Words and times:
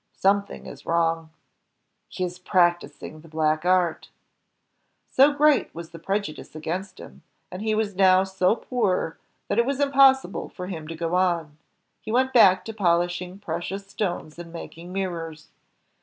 "Something 0.17 0.65
is 0.65 0.83
wrong." 0.87 1.29
"He 2.07 2.23
is 2.23 2.39
prac 2.39 2.79
ticing 2.81 3.21
the 3.21 3.27
Black 3.27 3.65
Art." 3.65 4.09
So 5.11 5.31
great 5.31 5.75
was 5.75 5.91
the 5.91 5.99
prejudice 5.99 6.55
against 6.55 6.99
him, 6.99 7.21
and 7.51 7.61
he 7.61 7.75
was 7.75 7.93
now 7.95 8.23
so 8.23 8.55
poor, 8.55 9.19
that 9.47 9.59
it 9.59 9.65
was 9.67 9.79
impossible 9.79 10.49
for 10.49 10.65
him 10.65 10.87
to 10.87 10.95
go 10.95 11.13
on. 11.13 11.55
He 12.01 12.11
went 12.11 12.33
back 12.33 12.65
to 12.65 12.73
polishing 12.73 13.37
precious 13.37 13.85
stones 13.85 14.39
and 14.39 14.51
making 14.51 14.91
mirrors. 14.91 15.49